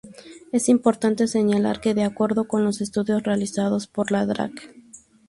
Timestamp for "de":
1.93-2.03